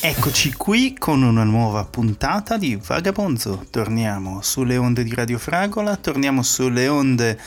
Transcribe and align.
Eccoci 0.00 0.52
qui 0.52 0.94
con 0.96 1.22
una 1.22 1.42
nuova 1.42 1.84
puntata 1.84 2.56
di 2.56 2.76
Vagabonzo. 2.76 3.66
Torniamo 3.68 4.42
sulle 4.42 4.76
onde 4.76 5.02
di 5.02 5.12
Radio 5.12 5.38
Fragola, 5.38 5.96
torniamo 5.96 6.44
sulle 6.44 6.86
onde 6.86 7.38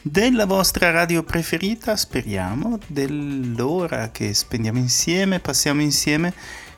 della 0.00 0.46
vostra 0.46 0.90
radio 0.90 1.22
preferita, 1.22 1.96
speriamo, 1.96 2.78
dell'ora 2.86 4.10
che 4.10 4.32
spendiamo 4.32 4.78
insieme, 4.78 5.40
passiamo 5.40 5.82
insieme 5.82 6.32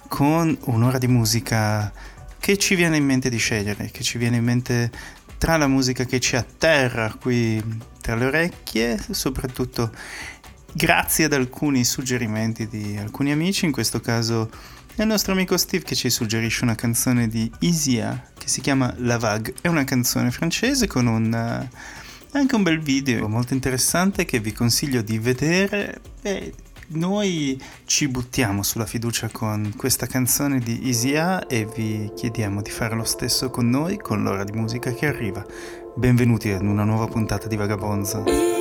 con 0.08 0.56
un'ora 0.64 0.98
di 0.98 1.06
musica 1.06 1.92
che 2.40 2.56
ci 2.56 2.74
viene 2.74 2.96
in 2.96 3.04
mente 3.04 3.28
di 3.28 3.36
scegliere, 3.36 3.90
che 3.92 4.02
ci 4.02 4.16
viene 4.18 4.38
in 4.38 4.44
mente 4.44 4.90
tra 5.38 5.56
la 5.56 5.68
musica 5.68 6.04
che 6.04 6.20
ci 6.20 6.36
atterra 6.36 7.14
qui 7.18 7.62
tra 8.00 8.16
le 8.16 8.26
orecchie, 8.26 8.98
soprattutto 9.10 9.90
grazie 10.72 11.24
ad 11.24 11.32
alcuni 11.32 11.84
suggerimenti 11.84 12.68
di 12.68 12.96
alcuni 12.96 13.32
amici, 13.32 13.64
in 13.64 13.72
questo 13.72 14.00
caso 14.00 14.50
il 14.96 15.06
nostro 15.06 15.32
amico 15.32 15.56
Steve 15.56 15.84
che 15.84 15.94
ci 15.94 16.10
suggerisce 16.10 16.64
una 16.64 16.74
canzone 16.74 17.28
di 17.28 17.50
Isia 17.60 18.30
che 18.36 18.48
si 18.48 18.60
chiama 18.60 18.92
La 18.98 19.16
Vague, 19.16 19.54
è 19.60 19.68
una 19.68 19.84
canzone 19.84 20.30
francese 20.32 20.88
con 20.88 21.06
un, 21.06 21.32
uh, 21.32 22.36
anche 22.36 22.54
un 22.56 22.62
bel 22.64 22.80
video 22.80 23.28
molto 23.28 23.54
interessante 23.54 24.24
che 24.24 24.40
vi 24.40 24.52
consiglio 24.52 25.02
di 25.02 25.18
vedere. 25.18 26.00
E 26.22 26.52
noi 26.90 27.60
ci 27.84 28.08
buttiamo 28.08 28.62
sulla 28.62 28.86
fiducia 28.86 29.28
con 29.30 29.74
questa 29.76 30.06
canzone 30.06 30.58
di 30.58 30.88
Isia 30.88 31.46
e 31.46 31.66
vi 31.66 32.10
chiediamo 32.14 32.62
di 32.62 32.70
fare 32.70 32.94
lo 32.94 33.04
stesso 33.04 33.50
con 33.50 33.68
noi 33.68 33.98
con 33.98 34.22
l'ora 34.22 34.44
di 34.44 34.52
musica 34.52 34.92
che 34.92 35.06
arriva. 35.06 35.44
Benvenuti 35.94 36.50
ad 36.50 36.62
una 36.62 36.84
nuova 36.84 37.06
puntata 37.06 37.46
di 37.46 37.56
Vagabonza. 37.56 38.57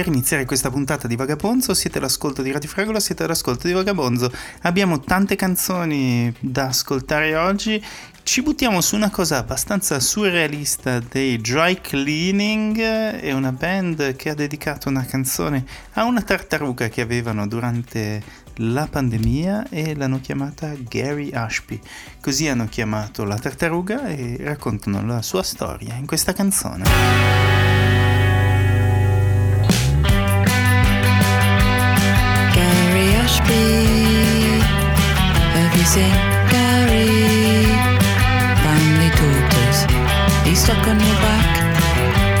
Per 0.00 0.08
iniziare 0.08 0.46
questa 0.46 0.70
puntata 0.70 1.06
di 1.06 1.14
Vagabonzo. 1.14 1.74
Siete 1.74 1.98
all'ascolto 1.98 2.40
di 2.40 2.50
Radio 2.50 2.70
Fragola, 2.70 2.98
siete 3.00 3.24
all'ascolto 3.24 3.66
di 3.66 3.74
Vagabonzo. 3.74 4.32
Abbiamo 4.62 5.00
tante 5.00 5.36
canzoni 5.36 6.34
da 6.40 6.68
ascoltare 6.68 7.36
oggi 7.36 7.84
ci 8.22 8.42
buttiamo 8.42 8.80
su 8.80 8.94
una 8.94 9.10
cosa 9.10 9.38
abbastanza 9.38 9.98
surrealista 9.98 11.00
dei 11.00 11.38
Dry 11.38 11.80
Cleaning, 11.80 12.78
è 12.78 13.32
una 13.32 13.50
band 13.50 14.14
che 14.14 14.28
ha 14.28 14.34
dedicato 14.34 14.88
una 14.88 15.04
canzone 15.04 15.64
a 15.94 16.04
una 16.04 16.22
tartaruga 16.22 16.88
che 16.88 17.00
avevano 17.00 17.48
durante 17.48 18.22
la 18.56 18.86
pandemia 18.88 19.68
e 19.68 19.96
l'hanno 19.96 20.20
chiamata 20.20 20.72
Gary 20.78 21.30
Ashby. 21.32 21.80
Così 22.20 22.46
hanno 22.46 22.68
chiamato 22.68 23.24
la 23.24 23.38
tartaruga 23.38 24.06
e 24.06 24.36
raccontano 24.38 25.04
la 25.04 25.22
sua 25.22 25.42
storia 25.42 25.94
in 25.94 26.06
questa 26.06 26.32
canzone. 26.32 27.69
Gary? 36.50 37.66
Family 38.62 39.10
he's 40.44 40.62
stuck 40.62 40.86
on 40.86 40.98
your 41.00 41.18
back 41.26 41.50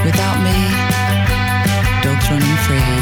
without 0.04 0.38
me. 0.46 0.58
Dogs 2.02 2.26
running 2.30 2.58
free. 2.66 2.94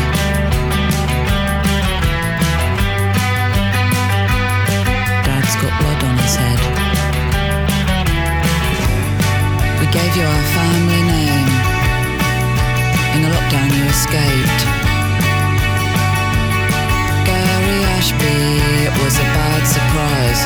Dad's 5.26 5.54
got 5.60 5.72
blood 5.80 6.00
on 6.08 6.16
his 6.24 6.34
head. 6.42 6.60
We 9.80 9.86
gave 9.92 10.16
you 10.16 10.24
our 10.24 10.44
family 10.56 11.02
name. 11.14 11.50
In 13.14 13.20
the 13.22 13.30
lockdown, 13.36 13.68
you 13.76 13.84
escaped. 13.84 14.47
Was 19.08 19.16
a 19.16 19.28
bad 19.40 19.64
surprise. 19.76 20.42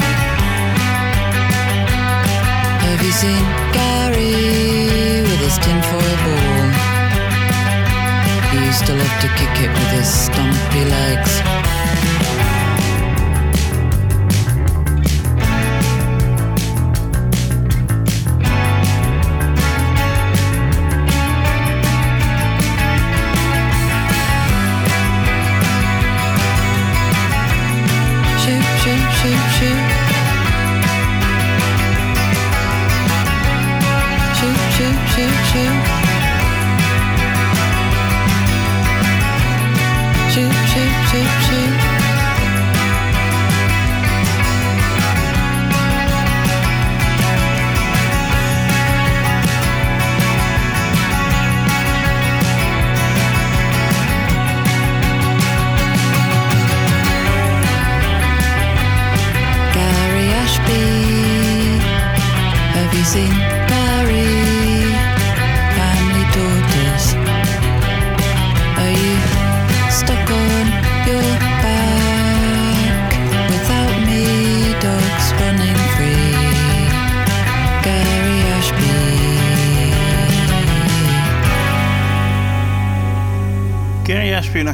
Have 2.85 3.03
you 3.03 3.11
seen 3.11 3.45
Gary 3.75 5.23
with 5.27 5.41
his 5.47 5.59
tinfoil 5.59 6.17
ball? 6.25 6.71
He 8.51 8.59
used 8.65 8.87
to 8.87 8.95
love 8.95 9.17
to 9.25 9.29
kick 9.39 9.55
it 9.67 9.71
with 9.79 9.91
his 9.99 10.07
stumpy 10.07 10.85
legs. 10.85 11.33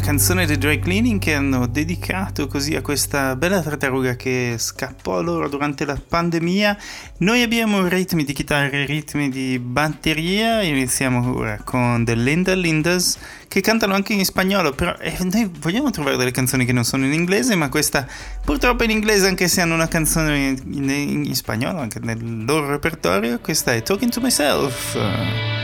Canzone 0.09 0.47
dei 0.47 0.57
Dry 0.57 0.79
Cleaning 0.79 1.21
che 1.21 1.35
hanno 1.35 1.67
dedicato 1.67 2.47
così 2.47 2.75
a 2.75 2.81
questa 2.81 3.37
bella 3.37 3.61
tartaruga 3.61 4.17
che 4.17 4.55
scappò 4.57 5.21
loro 5.21 5.51
durante 5.51 5.85
la 5.85 6.01
pandemia. 6.01 6.79
Noi 7.19 7.43
abbiamo 7.43 7.87
ritmi 7.87 8.25
di 8.25 8.33
chitarra 8.33 8.71
e 8.71 8.87
ritmi 8.87 9.29
di 9.29 9.59
batteria. 9.59 10.63
Iniziamo 10.63 11.37
ora 11.37 11.61
con 11.63 12.07
The 12.07 12.15
Linda 12.15 12.55
Lindas 12.55 13.19
che 13.49 13.61
cantano 13.61 13.93
anche 13.93 14.15
in 14.15 14.25
spagnolo, 14.25 14.73
però 14.73 14.97
eh, 14.99 15.15
noi 15.31 15.51
vogliamo 15.61 15.91
trovare 15.91 16.17
delle 16.17 16.31
canzoni 16.31 16.65
che 16.65 16.73
non 16.73 16.85
sono 16.85 17.05
in 17.05 17.13
inglese, 17.13 17.55
ma 17.55 17.69
questa 17.69 18.07
purtroppo 18.43 18.85
è 18.85 18.87
in 18.87 18.93
inglese 18.93 19.27
anche 19.27 19.47
se 19.47 19.61
hanno 19.61 19.75
una 19.75 19.89
canzone 19.89 20.39
in, 20.39 20.89
in, 20.89 21.25
in 21.27 21.35
spagnolo 21.35 21.81
anche 21.81 21.99
nel 22.01 22.47
loro 22.47 22.71
repertorio. 22.71 23.41
Questa 23.41 23.75
è 23.75 23.83
Talking 23.83 24.11
to 24.11 24.23
Myself. 24.23 25.58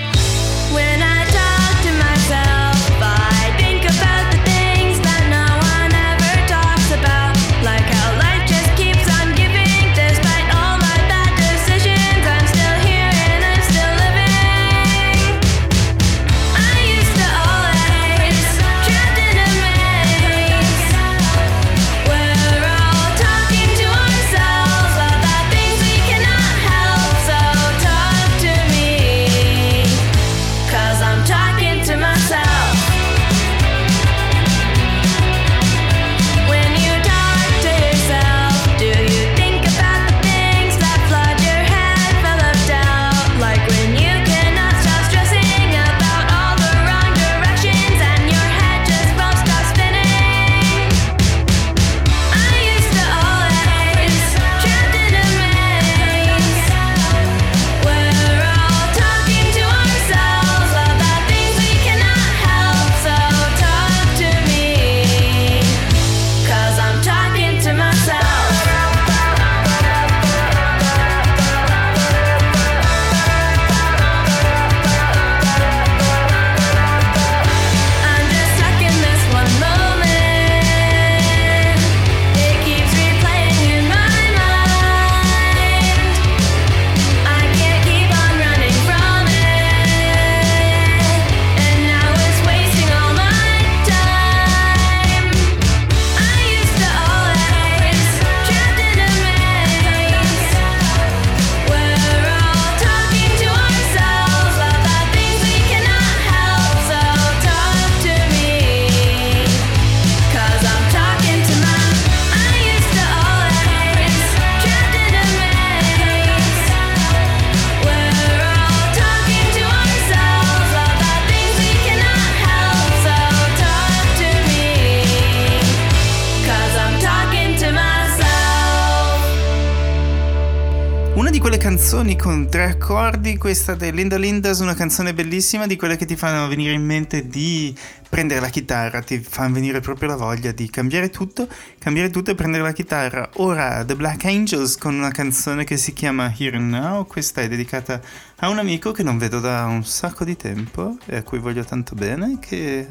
Canzoni 131.95 132.19
con 132.19 132.51
tre 132.51 132.65
accordi, 132.71 133.37
questa 133.37 133.77
è 133.77 133.93
Linda 133.93 134.17
Lindas, 134.17 134.59
una 134.59 134.75
canzone 134.75 135.15
bellissima 135.15 135.69
di 135.69 135.77
quelle 135.77 135.95
che 135.97 136.07
ti 136.07 136.17
fanno 136.17 136.49
venire 136.49 136.73
in 136.73 136.85
mente 136.85 137.29
di 137.29 137.73
prendere 138.09 138.41
la 138.41 138.49
chitarra, 138.49 139.01
ti 139.01 139.21
fanno 139.21 139.55
venire 139.55 139.79
proprio 139.79 140.09
la 140.09 140.17
voglia 140.17 140.51
di 140.51 140.69
cambiare 140.69 141.09
tutto, 141.09 141.47
cambiare 141.79 142.11
tutto 142.11 142.33
e 142.33 142.35
prendere 142.35 142.65
la 142.65 142.73
chitarra. 142.73 143.31
Ora 143.35 143.85
The 143.85 143.95
Black 143.95 144.25
Angels 144.25 144.77
con 144.77 144.93
una 144.97 145.13
canzone 145.13 145.63
che 145.63 145.77
si 145.77 145.93
chiama 145.93 146.35
Here 146.37 146.57
and 146.57 146.69
Now, 146.69 147.07
questa 147.07 147.43
è 147.43 147.49
dedicata 147.49 148.01
a 148.39 148.49
un 148.49 148.59
amico 148.59 148.91
che 148.91 149.05
non 149.05 149.17
vedo 149.17 149.39
da 149.39 149.67
un 149.67 149.85
sacco 149.85 150.25
di 150.25 150.35
tempo 150.35 150.97
e 151.07 151.19
a 151.19 151.23
cui 151.23 151.39
voglio 151.39 151.63
tanto 151.63 151.95
bene, 151.95 152.39
che 152.41 152.89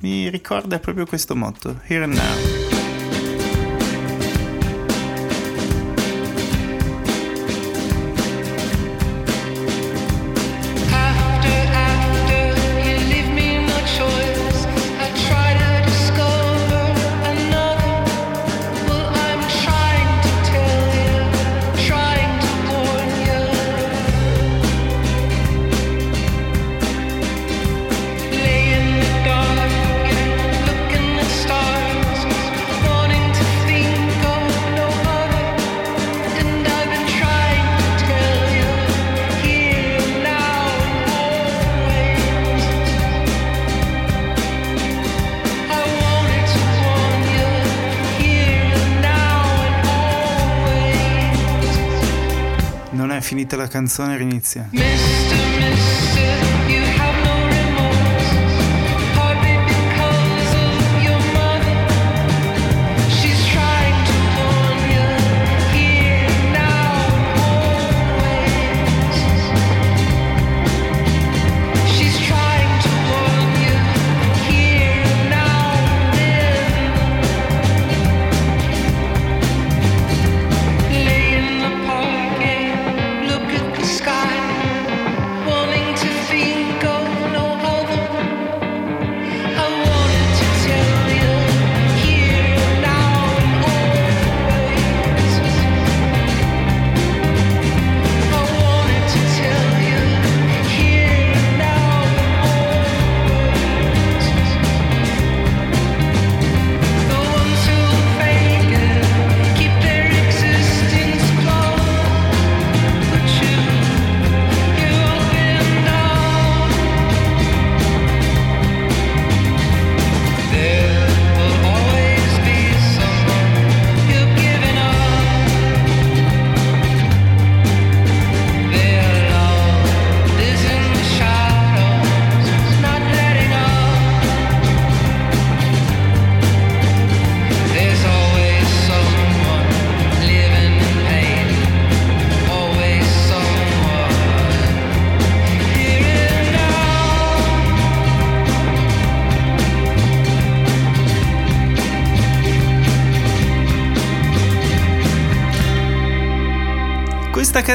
mi 0.00 0.30
ricorda 0.30 0.78
proprio 0.78 1.04
questo 1.04 1.36
motto, 1.36 1.82
Here 1.84 2.04
and 2.04 2.14
Now. 2.14 2.65
Canzone 53.86 54.16
rinizia. 54.16 54.68
Mister, 54.72 55.36
mister. 55.60 56.15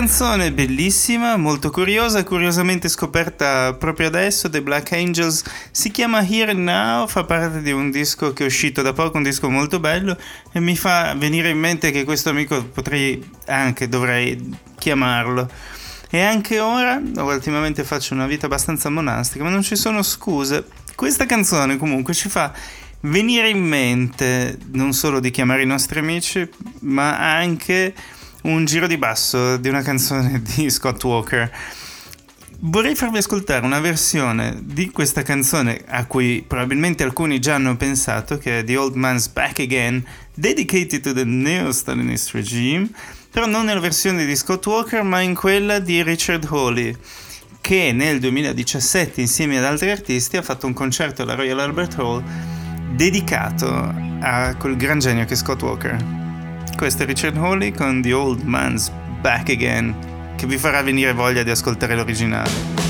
Canzone 0.01 0.51
bellissima, 0.51 1.37
molto 1.37 1.69
curiosa, 1.69 2.23
curiosamente 2.23 2.89
scoperta 2.89 3.75
proprio 3.75 4.07
adesso, 4.07 4.49
The 4.49 4.63
Black 4.63 4.93
Angels, 4.93 5.43
si 5.69 5.91
chiama 5.91 6.25
Here 6.27 6.49
and 6.49 6.61
Now, 6.61 7.05
fa 7.05 7.23
parte 7.23 7.61
di 7.61 7.71
un 7.71 7.91
disco 7.91 8.33
che 8.33 8.41
è 8.41 8.47
uscito 8.47 8.81
da 8.81 8.93
poco, 8.93 9.17
un 9.17 9.23
disco 9.23 9.47
molto 9.47 9.79
bello 9.79 10.17
e 10.51 10.59
mi 10.59 10.75
fa 10.75 11.13
venire 11.13 11.49
in 11.49 11.59
mente 11.59 11.91
che 11.91 12.03
questo 12.03 12.31
amico 12.31 12.63
potrei 12.63 13.23
anche, 13.45 13.87
dovrei 13.87 14.57
chiamarlo. 14.79 15.47
E 16.09 16.19
anche 16.19 16.59
ora, 16.59 16.99
ultimamente 17.17 17.83
faccio 17.83 18.15
una 18.15 18.25
vita 18.25 18.47
abbastanza 18.47 18.89
monastica, 18.89 19.43
ma 19.43 19.51
non 19.51 19.61
ci 19.61 19.75
sono 19.75 20.01
scuse. 20.01 20.65
Questa 20.95 21.27
canzone 21.27 21.77
comunque 21.77 22.15
ci 22.15 22.27
fa 22.27 22.51
venire 23.01 23.49
in 23.49 23.63
mente 23.63 24.57
non 24.71 24.93
solo 24.93 25.19
di 25.19 25.29
chiamare 25.29 25.61
i 25.61 25.67
nostri 25.67 25.99
amici, 25.99 26.49
ma 26.79 27.35
anche 27.35 27.93
un 28.41 28.65
giro 28.65 28.87
di 28.87 28.97
basso 28.97 29.57
di 29.57 29.69
una 29.69 29.81
canzone 29.81 30.41
di 30.55 30.69
Scott 30.69 31.03
Walker. 31.03 31.51
Vorrei 32.63 32.93
farvi 32.93 33.17
ascoltare 33.17 33.65
una 33.65 33.79
versione 33.79 34.59
di 34.61 34.91
questa 34.91 35.23
canzone 35.23 35.81
a 35.87 36.05
cui 36.05 36.43
probabilmente 36.47 37.01
alcuni 37.03 37.39
già 37.39 37.55
hanno 37.55 37.75
pensato, 37.75 38.37
che 38.37 38.59
è 38.59 38.63
The 38.63 38.77
Old 38.77 38.93
Man's 38.95 39.29
Back 39.29 39.59
Again, 39.59 40.05
dedicated 40.35 41.01
to 41.01 41.11
the 41.11 41.23
neo-Stalinist 41.23 42.33
regime, 42.33 42.87
però 43.31 43.47
non 43.47 43.65
nella 43.65 43.79
versione 43.79 44.25
di 44.25 44.35
Scott 44.35 44.63
Walker, 44.67 45.01
ma 45.01 45.21
in 45.21 45.33
quella 45.33 45.79
di 45.79 46.03
Richard 46.03 46.45
Hawley, 46.47 46.95
che 47.61 47.93
nel 47.93 48.19
2017 48.19 49.21
insieme 49.21 49.57
ad 49.57 49.63
altri 49.63 49.89
artisti 49.89 50.37
ha 50.37 50.43
fatto 50.43 50.67
un 50.67 50.73
concerto 50.73 51.23
alla 51.23 51.33
Royal 51.33 51.59
Albert 51.59 51.97
Hall 51.97 52.23
dedicato 52.93 53.91
a 54.21 54.55
quel 54.55 54.75
gran 54.75 54.99
genio 54.99 55.25
che 55.25 55.33
è 55.33 55.37
Scott 55.37 55.61
Walker. 55.63 56.20
Questo 56.75 57.03
è 57.03 57.05
Richard 57.05 57.37
Hawley 57.37 57.71
con 57.71 58.01
The 58.01 58.13
Old 58.13 58.43
Man's 58.43 58.91
Back 59.21 59.49
Again, 59.49 60.33
che 60.35 60.47
vi 60.47 60.57
farà 60.57 60.81
venire 60.81 61.13
voglia 61.13 61.43
di 61.43 61.51
ascoltare 61.51 61.95
l'originale. 61.95 62.80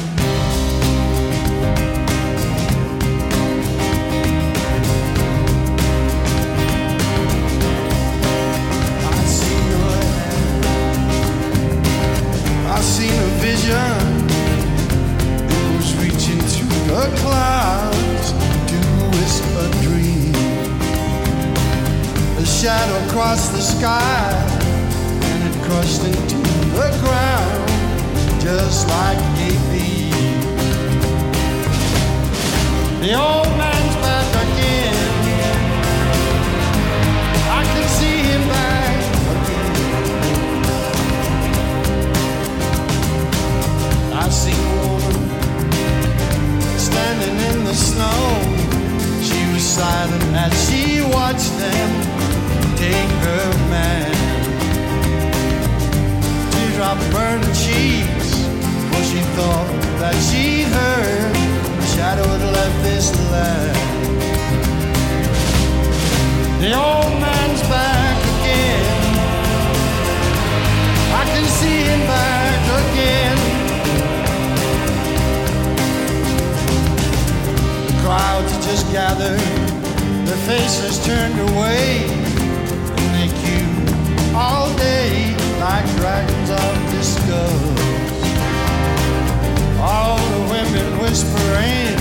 Whispering, 91.11 91.99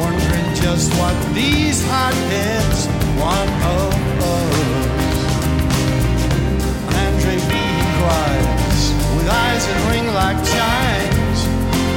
wondering 0.00 0.48
just 0.56 0.90
what 0.98 1.14
these 1.34 1.84
hotheads 1.88 2.88
want 3.20 3.50
of 3.76 3.92
us. 4.32 5.18
Andre 7.04 7.36
Bean 7.50 7.84
cries, 8.00 8.82
with 9.14 9.28
eyes 9.28 9.64
that 9.68 9.80
ring 9.92 10.08
like 10.20 10.40
chimes. 10.56 11.40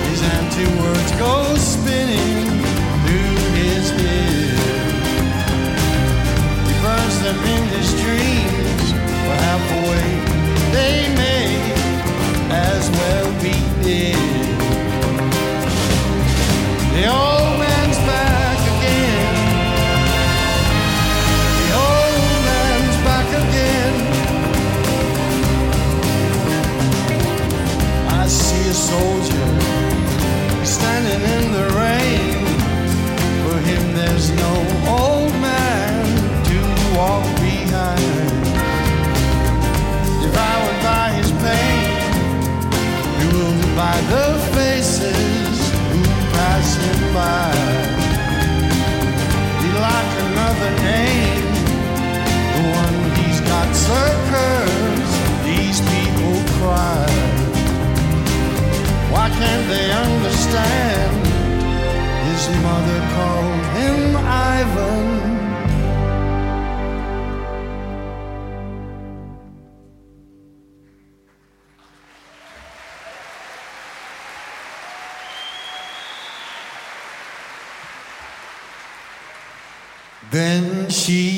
His 0.10 0.22
empty 0.36 0.68
words 0.84 1.12
go 1.16 1.56
spinning 1.56 2.60
through 3.04 3.40
his 3.62 3.86
head. 4.02 4.92
He 6.68 6.74
burns 6.84 7.18
them 7.24 7.40
in 7.56 7.64
his 7.72 7.90
dreams, 8.04 8.88
but 9.24 9.38
halfway 9.48 10.08
they 10.76 11.08
may 11.24 11.48
as 12.52 12.84
well 13.00 13.28
be 13.42 13.56
dead. 13.82 14.47
Like 49.90 50.14
another 50.28 50.72
name, 50.84 51.48
the 52.56 52.64
one 52.82 52.98
he's 53.18 53.40
got. 53.42 53.68
These 55.44 55.80
people 55.82 56.38
cry. 56.60 57.08
Why 59.12 59.30
can't 59.30 59.66
they 59.74 59.88
understand? 60.06 61.14
His 62.28 62.44
mother 62.64 63.00
called 63.16 63.64
him 63.78 64.16
Ivan. 64.18 65.37
Then 80.38 80.88
she 80.92 81.37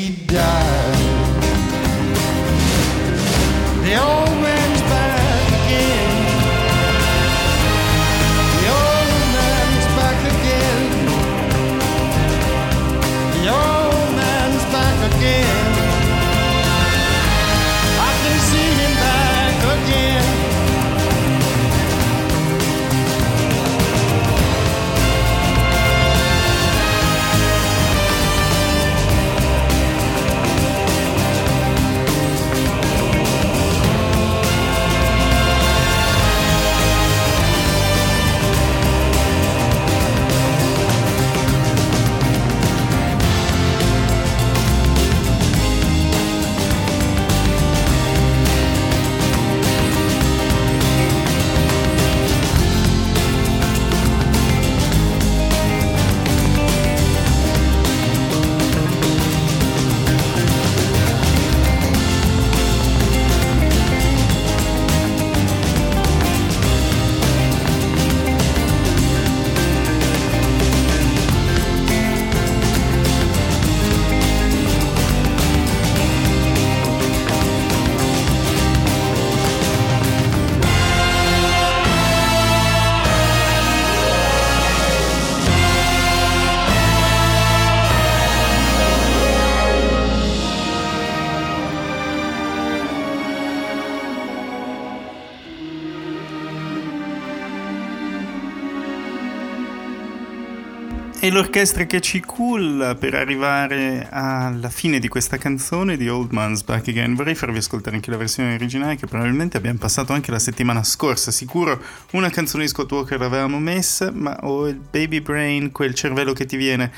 l'orchestra 101.40 101.86
che 101.86 102.02
ci 102.02 102.20
culla 102.20 102.96
per 102.96 103.14
arrivare 103.14 104.10
alla 104.12 104.70
fine 104.70 105.00
di 105.00 105.08
questa 105.08 105.38
canzone 105.38 105.96
di 105.96 106.10
Old 106.10 106.32
Man's 106.32 106.64
Back 106.64 106.90
Again. 106.90 107.16
Vorrei 107.16 107.34
farvi 107.34 107.60
ascoltare 107.60 107.96
anche 107.96 108.12
la 108.12 108.18
versione 108.18 108.56
originale 108.56 108.98
che 108.98 109.06
probabilmente 109.06 109.56
abbiamo 109.56 109.78
passato 109.78 110.12
anche 110.12 110.32
la 110.32 110.40
settimana 110.40 110.84
scorsa. 110.84 111.32
Sicuro 111.32 111.82
una 112.12 112.30
canzone 112.30 112.64
di 112.64 112.70
Scott 112.70 112.92
Walker 112.92 113.18
l'avevamo 113.18 113.58
messa, 113.58 114.12
ma 114.12 114.38
ho 114.42 114.68
il 114.68 114.82
baby 114.92 115.22
brain, 115.22 115.72
quel 115.72 115.94
cervello 115.94 116.34
che 116.34 116.46
ti 116.46 116.58
viene, 116.58 116.92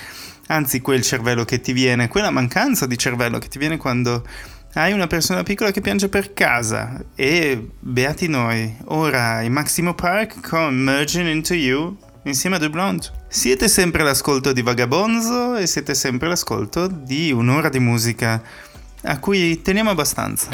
anzi 0.47 0.81
quel 0.81 1.03
cervello 1.03 1.45
che 1.45 1.61
ti 1.61 1.71
viene, 1.71 2.07
quella 2.07 2.31
mancanza 2.31 2.87
di 2.87 2.97
cervello 2.97 3.37
che 3.37 3.47
ti 3.47 3.59
viene 3.59 3.77
quando 3.77 4.25
hai 4.73 4.91
una 4.91 5.05
persona 5.05 5.43
piccola 5.43 5.69
che 5.69 5.81
piange 5.81 6.09
per 6.09 6.33
casa 6.33 6.99
e 7.13 7.69
beati 7.79 8.27
noi. 8.27 8.75
Ora 8.85 9.41
in 9.41 9.53
Maximo 9.53 9.93
Park 9.93 10.49
con 10.49 10.73
Merging 10.73 11.27
Into 11.27 11.53
You 11.53 11.95
insieme 12.23 12.57
a 12.57 12.59
The 12.59 12.69
Blonde. 12.69 13.07
Siete 13.27 13.67
sempre 13.67 14.01
all'ascolto 14.01 14.51
di 14.53 14.61
Vagabonzo 14.61 15.55
e 15.55 15.67
siete 15.67 15.93
sempre 15.93 16.27
all'ascolto 16.27 16.87
di 16.87 17.31
un'ora 17.31 17.69
di 17.69 17.79
musica 17.79 18.41
a 19.03 19.19
cui 19.19 19.61
teniamo 19.61 19.89
abbastanza. 19.89 20.49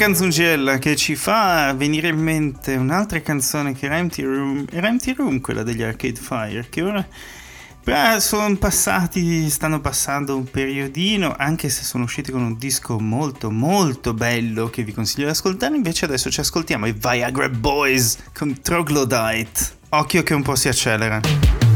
Canzoncella 0.00 0.78
che 0.78 0.96
ci 0.96 1.14
fa 1.14 1.74
venire 1.74 2.08
in 2.08 2.16
mente 2.16 2.74
un'altra 2.74 3.20
canzone 3.20 3.74
che 3.74 3.84
era 3.84 3.98
Empty 3.98 4.22
Room, 4.22 4.64
era 4.70 4.88
Empty 4.88 5.12
Room 5.12 5.40
quella 5.42 5.62
degli 5.62 5.82
Arcade 5.82 6.18
Fire, 6.18 6.66
che 6.70 6.80
ora 6.80 7.06
sono 8.18 8.56
passati, 8.56 9.50
stanno 9.50 9.82
passando 9.82 10.38
un 10.38 10.44
periodino, 10.44 11.34
anche 11.36 11.68
se 11.68 11.84
sono 11.84 12.04
usciti 12.04 12.30
con 12.30 12.40
un 12.40 12.56
disco 12.56 12.98
molto 12.98 13.50
molto 13.50 14.14
bello 14.14 14.70
che 14.70 14.84
vi 14.84 14.94
consiglio 14.94 15.26
di 15.26 15.32
ascoltare, 15.32 15.76
invece 15.76 16.06
adesso 16.06 16.30
ci 16.30 16.40
ascoltiamo 16.40 16.86
i 16.86 16.92
Viagra 16.92 17.50
Boys 17.50 18.16
con 18.32 18.58
Troglodyte. 18.58 19.80
Occhio 19.90 20.22
che 20.22 20.32
un 20.32 20.42
po' 20.42 20.56
si 20.56 20.68
accelera. 20.68 21.69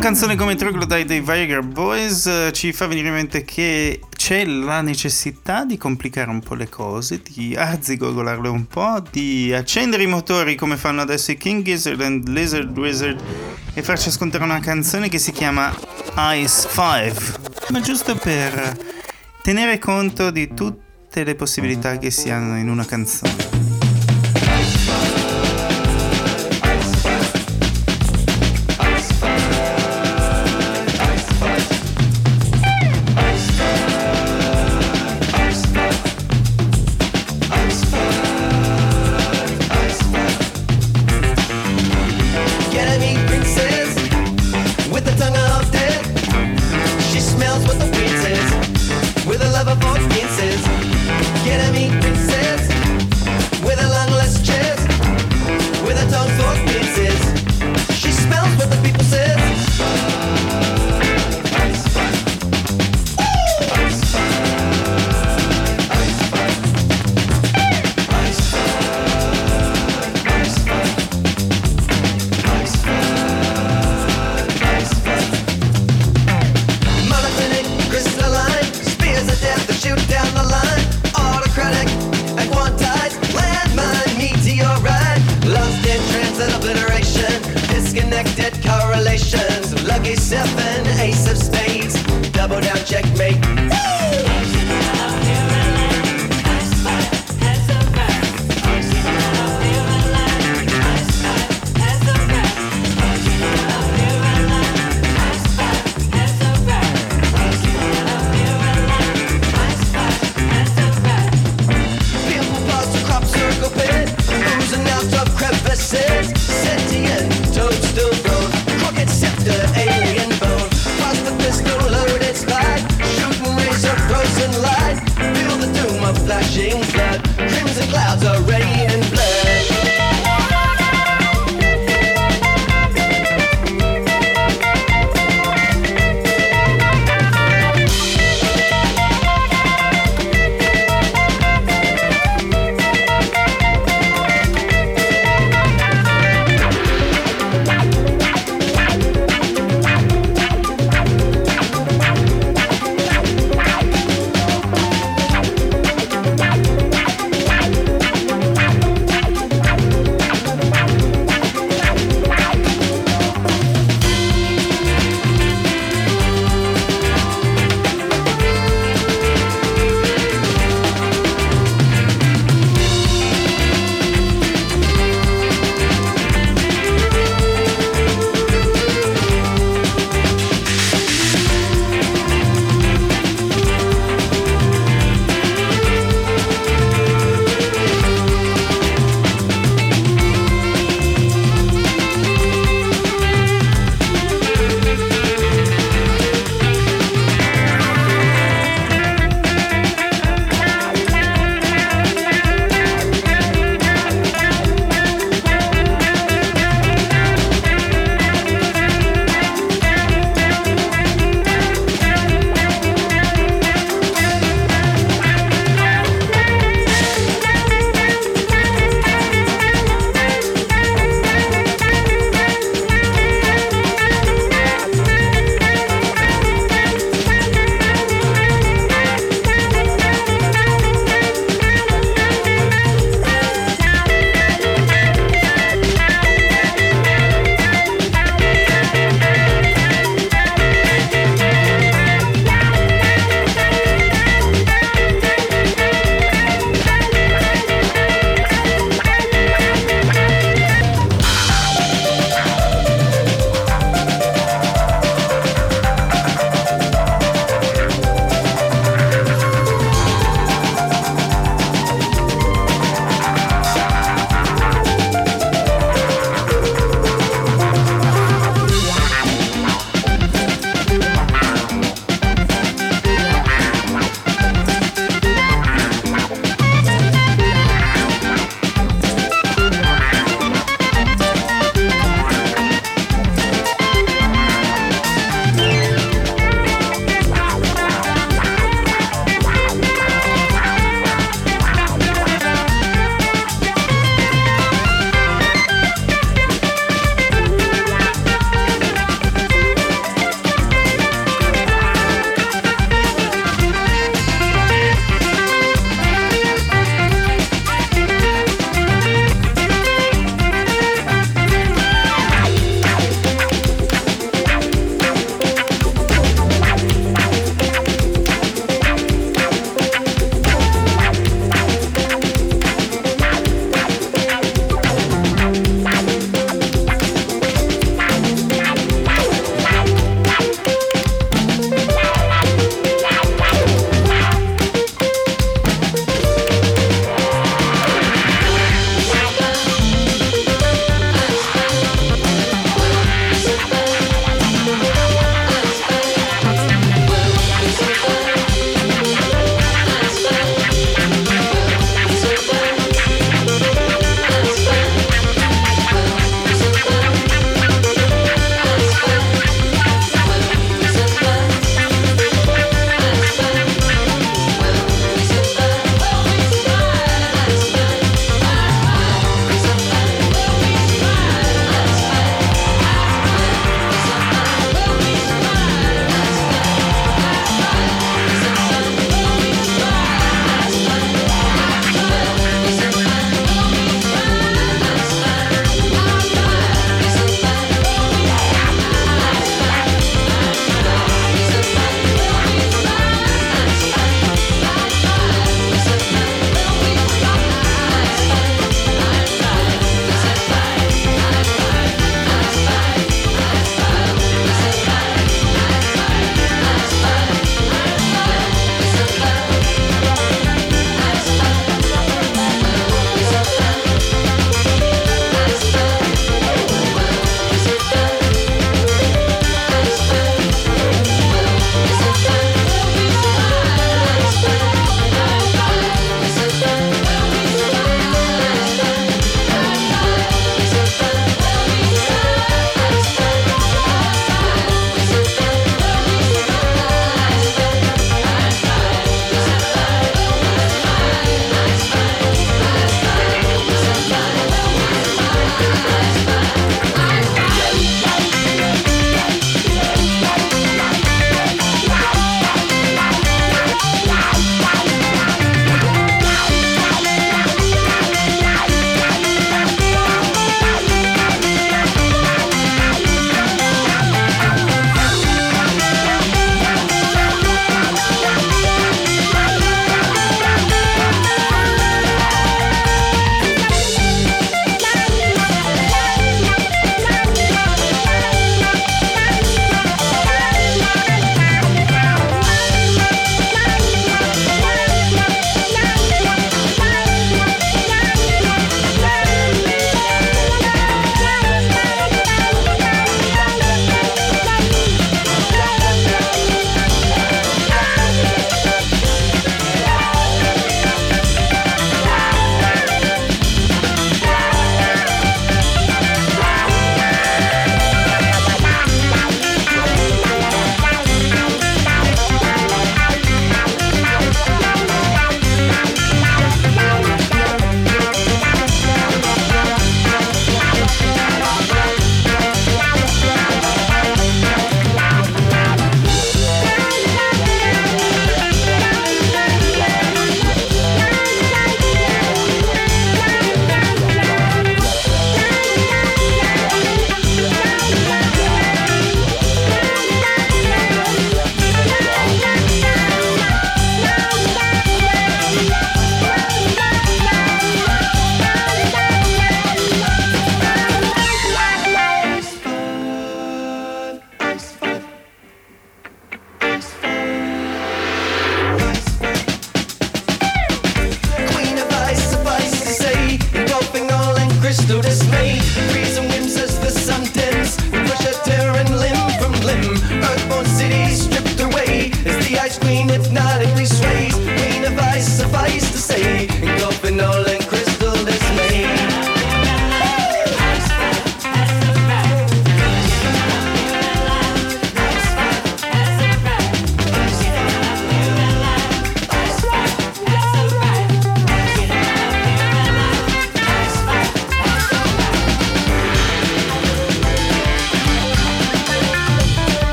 Canzone 0.00 0.34
come 0.34 0.54
Troglodyte 0.54 1.04
dei 1.04 1.20
Viagra 1.20 1.60
Boys 1.60 2.24
eh, 2.24 2.52
ci 2.52 2.72
fa 2.72 2.86
venire 2.86 3.08
in 3.08 3.14
mente 3.14 3.44
che 3.44 4.00
c'è 4.16 4.46
la 4.46 4.80
necessità 4.80 5.66
di 5.66 5.76
complicare 5.76 6.30
un 6.30 6.40
po' 6.40 6.54
le 6.54 6.70
cose, 6.70 7.20
di 7.22 7.54
arzigogolarle 7.54 8.48
un 8.48 8.66
po', 8.66 9.02
di 9.10 9.52
accendere 9.52 10.02
i 10.02 10.06
motori 10.06 10.54
come 10.54 10.78
fanno 10.78 11.02
adesso 11.02 11.32
i 11.32 11.36
King 11.36 11.62
Gizzard 11.62 12.00
and 12.00 12.28
Lizard 12.28 12.76
Wizard 12.78 13.20
e 13.74 13.82
farci 13.82 14.08
ascoltare 14.08 14.42
una 14.42 14.60
canzone 14.60 15.10
che 15.10 15.18
si 15.18 15.32
chiama 15.32 15.70
Ice 16.34 16.66
5, 16.72 17.14
ma 17.68 17.80
giusto 17.82 18.16
per 18.16 18.78
tenere 19.42 19.78
conto 19.78 20.30
di 20.30 20.48
tutte 20.54 21.24
le 21.24 21.34
possibilità 21.34 21.98
che 21.98 22.10
si 22.10 22.30
hanno 22.30 22.56
in 22.56 22.70
una 22.70 22.86
canzone. 22.86 23.49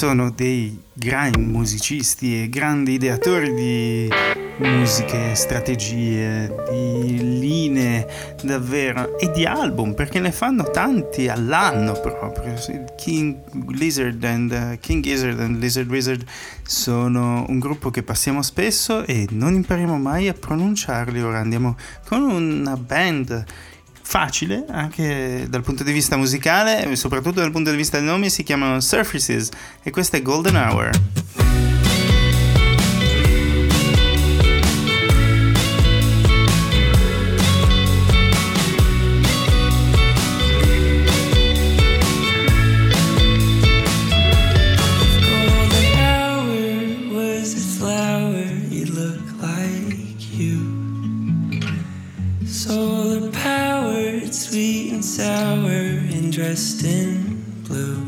Sono 0.00 0.30
dei 0.30 0.80
grandi 0.94 1.40
musicisti 1.40 2.42
e 2.42 2.48
grandi 2.48 2.92
ideatori 2.92 3.52
di 3.52 4.08
musiche, 4.56 5.34
strategie, 5.34 6.50
di 6.70 7.38
linee 7.38 8.08
davvero 8.42 9.18
e 9.18 9.30
di 9.30 9.44
album 9.44 9.92
perché 9.92 10.18
ne 10.18 10.32
fanno 10.32 10.70
tanti 10.70 11.28
all'anno 11.28 11.92
proprio. 12.00 12.54
King 12.96 13.36
Lizard 13.72 14.24
and 14.24 14.50
uh, 14.50 14.78
King 14.80 15.02
Gizzard 15.02 15.38
and 15.38 15.60
Lizard 15.60 15.90
Wizard 15.90 16.24
sono 16.62 17.44
un 17.46 17.58
gruppo 17.58 17.90
che 17.90 18.02
passiamo 18.02 18.40
spesso 18.40 19.04
e 19.04 19.26
non 19.32 19.52
impariamo 19.52 19.98
mai 19.98 20.28
a 20.28 20.32
pronunciarli. 20.32 21.20
Ora 21.20 21.40
andiamo 21.40 21.76
con 22.06 22.22
una 22.22 22.74
band 22.74 23.44
facile 24.10 24.64
anche 24.68 25.46
dal 25.48 25.62
punto 25.62 25.84
di 25.84 25.92
vista 25.92 26.16
musicale 26.16 26.84
e 26.84 26.96
soprattutto 26.96 27.38
dal 27.38 27.52
punto 27.52 27.70
di 27.70 27.76
vista 27.76 27.96
del 27.96 28.06
nome 28.06 28.28
si 28.28 28.42
chiamano 28.42 28.80
Surfaces 28.80 29.50
e 29.84 29.90
questa 29.92 30.16
è 30.16 30.22
Golden 30.22 30.56
Hour. 30.56 31.79
Dressed 56.50 56.82
in 56.82 57.44
blue. 57.62 58.04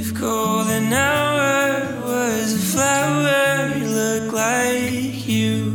If 0.00 0.14
golden 0.14 0.92
hour 0.92 2.00
was 2.04 2.54
a 2.54 2.64
flower, 2.72 3.76
you 3.76 3.86
look 3.88 4.32
like 4.32 5.26
you. 5.26 5.74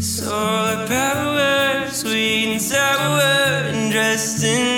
Solar 0.00 0.84
powered, 0.88 1.92
sweet 1.92 2.54
and 2.54 2.60
sour, 2.60 3.68
and 3.70 3.92
dressed 3.92 4.42
in 4.42 4.69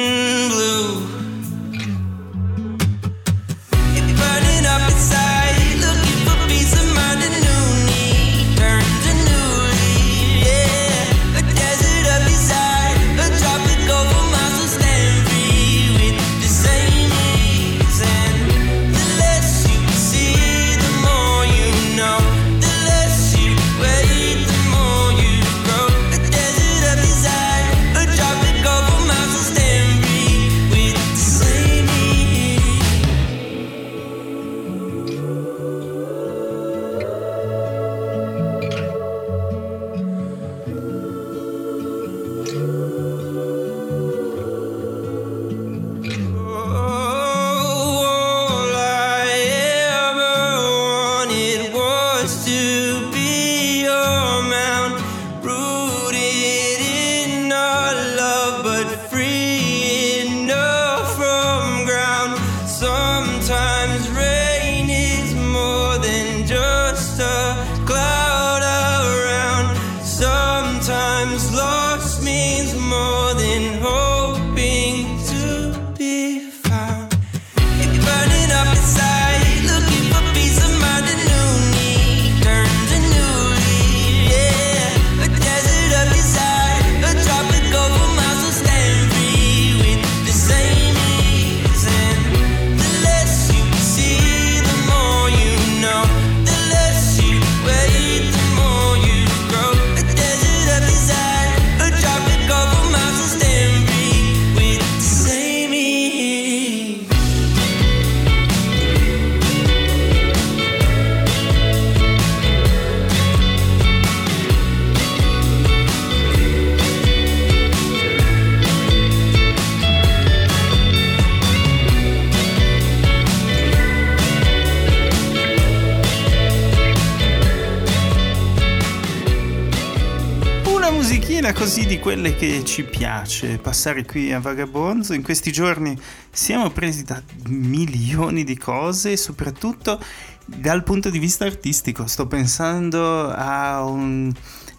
così 131.52 131.86
di 131.86 131.98
quelle 131.98 132.34
che 132.34 132.64
ci 132.64 132.84
piace 132.84 133.58
passare 133.58 134.04
qui 134.04 134.32
a 134.32 134.40
Vagabonzo. 134.40 135.12
In 135.12 135.22
questi 135.22 135.52
giorni 135.52 135.98
siamo 136.30 136.70
presi 136.70 137.04
da 137.04 137.22
milioni 137.46 138.44
di 138.44 138.56
cose, 138.56 139.16
soprattutto 139.16 140.00
dal 140.44 140.82
punto 140.82 141.10
di 141.10 141.18
vista 141.18 141.44
artistico. 141.44 142.06
Sto 142.06 142.26
pensando 142.26 143.28
a, 143.28 143.82
un- 143.84 144.32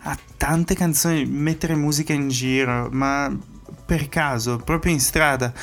a 0.04 0.18
tante 0.38 0.76
canzoni, 0.76 1.26
mettere 1.26 1.76
musica 1.76 2.14
in 2.14 2.30
giro, 2.30 2.90
ma 2.92 3.36
per 3.86 4.10
caso, 4.10 4.58
proprio 4.58 4.94
in 4.94 5.00
strada, 5.00 5.54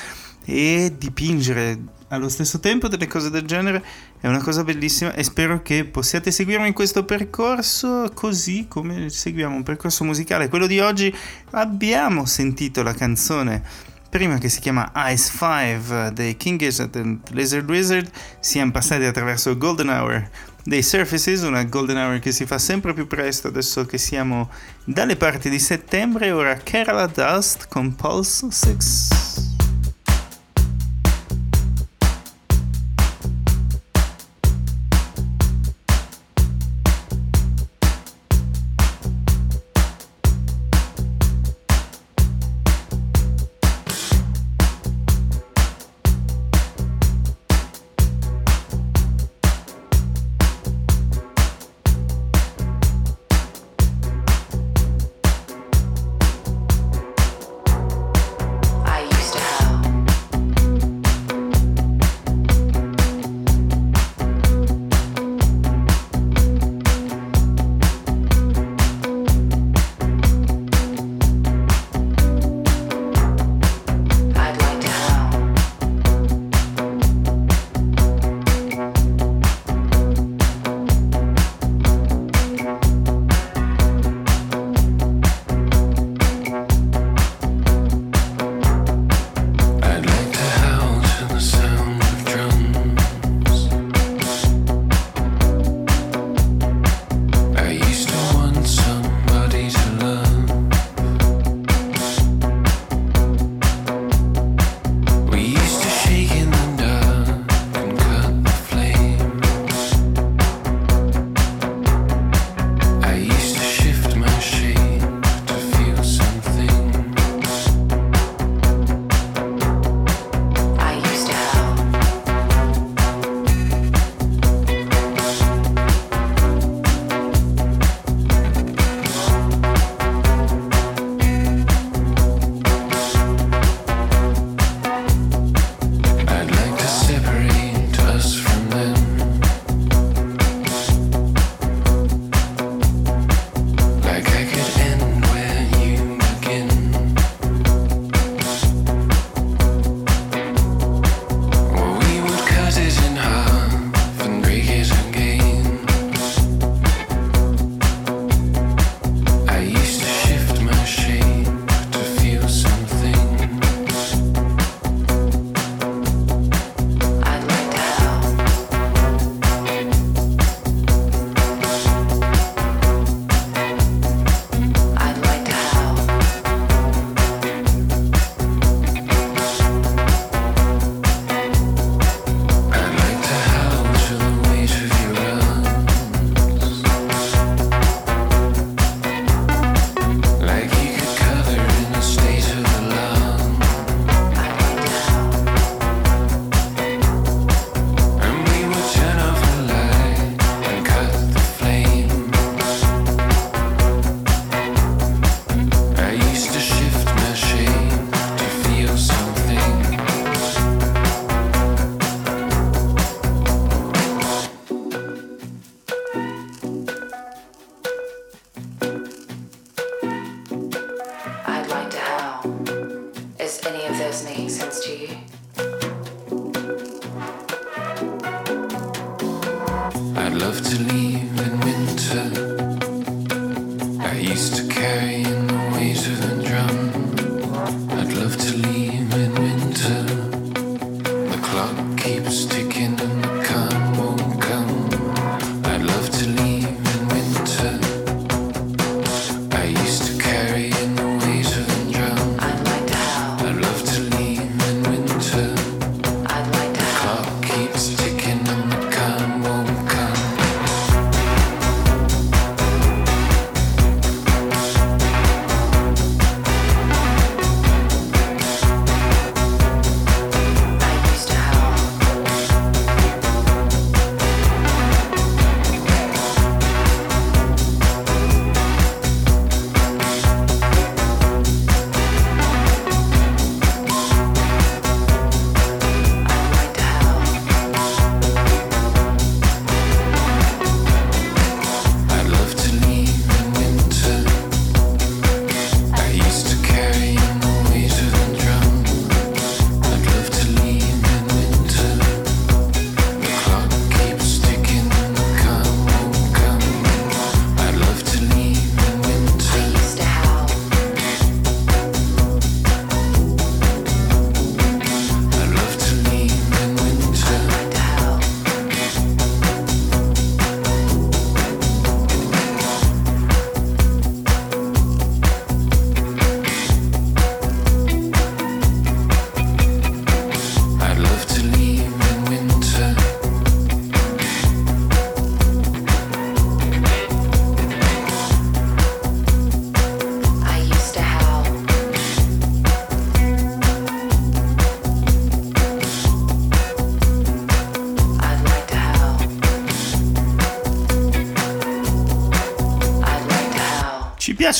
e 0.45 0.93
dipingere 0.97 1.79
allo 2.09 2.29
stesso 2.29 2.59
tempo 2.59 2.87
delle 2.87 3.07
cose 3.07 3.29
del 3.29 3.45
genere 3.45 3.83
è 4.21 4.27
una 4.27 4.41
cosa 4.41 4.63
bellissima 4.63 5.13
e 5.15 5.23
spero 5.23 5.63
che 5.63 5.83
possiate 5.83 6.29
seguirmi 6.29 6.67
in 6.67 6.73
questo 6.73 7.03
percorso 7.05 8.11
così 8.13 8.67
come 8.69 9.09
seguiamo 9.09 9.55
un 9.55 9.63
percorso 9.63 10.03
musicale. 10.03 10.47
Quello 10.47 10.67
di 10.67 10.79
oggi 10.79 11.13
abbiamo 11.51 12.25
sentito 12.25 12.83
la 12.83 12.93
canzone 12.93 13.63
prima 14.11 14.37
che 14.37 14.47
si 14.47 14.59
chiama 14.59 14.91
Ice 15.07 15.31
5 15.35 16.11
dei 16.13 16.37
King 16.37 16.59
Gizzard 16.59 16.95
and 16.97 17.19
Lizard 17.31 17.67
Wizard, 17.67 18.11
siamo 18.39 18.69
passati 18.69 19.05
attraverso 19.05 19.57
Golden 19.57 19.89
Hour 19.89 20.29
dei 20.63 20.83
Surfaces, 20.83 21.41
una 21.41 21.63
Golden 21.63 21.97
Hour 21.97 22.19
che 22.19 22.31
si 22.31 22.45
fa 22.45 22.59
sempre 22.59 22.93
più 22.93 23.07
presto 23.07 23.47
adesso 23.47 23.87
che 23.87 23.97
siamo 23.97 24.51
dalle 24.83 25.15
parti 25.15 25.49
di 25.49 25.57
settembre, 25.57 26.29
ora 26.29 26.55
Kerala 26.57 27.07
Dust 27.07 27.67
con 27.69 27.95
Pulse 27.95 28.51
6. 28.51 29.50